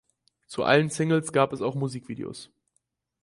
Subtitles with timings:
[0.47, 2.49] Zu allen Singles gab es auch Musikvideos.